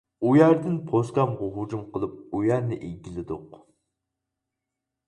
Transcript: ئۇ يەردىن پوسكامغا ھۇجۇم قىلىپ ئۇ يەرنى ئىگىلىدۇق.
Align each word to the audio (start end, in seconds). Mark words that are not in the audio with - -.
ئۇ 0.27 0.29
يەردىن 0.35 0.79
پوسكامغا 0.91 1.49
ھۇجۇم 1.59 1.83
قىلىپ 1.99 2.17
ئۇ 2.39 2.43
يەرنى 2.49 2.81
ئىگىلىدۇق. 2.89 3.63